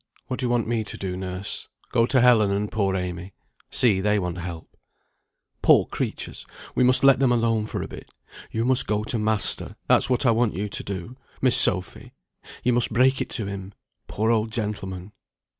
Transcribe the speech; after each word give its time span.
"What 0.25 0.39
do 0.39 0.47
you 0.47 0.49
want 0.49 0.67
me 0.67 0.83
to 0.83 0.97
do, 0.97 1.15
nurse? 1.15 1.67
Go 1.91 2.07
to 2.07 2.21
Helen 2.21 2.49
and 2.49 2.71
poor 2.71 2.95
Amy. 2.95 3.33
See, 3.69 4.01
they 4.01 4.17
want 4.17 4.39
help." 4.39 4.75
"Poor 5.61 5.85
creatures! 5.85 6.43
we 6.73 6.83
must 6.83 7.03
let 7.03 7.19
them 7.19 7.31
alone 7.31 7.67
for 7.67 7.83
a 7.83 7.87
bit. 7.87 8.09
You 8.49 8.65
must 8.65 8.87
go 8.87 9.03
to 9.03 9.19
master; 9.19 9.75
that's 9.87 10.09
what 10.09 10.25
I 10.25 10.31
want 10.31 10.55
you 10.55 10.69
to 10.69 10.83
do, 10.83 11.17
Miss 11.39 11.55
Sophy. 11.55 12.13
You 12.63 12.73
must 12.73 12.91
break 12.91 13.21
it 13.21 13.29
to 13.29 13.45
him, 13.45 13.75
poor 14.07 14.31
old 14.31 14.51
gentleman. 14.51 15.11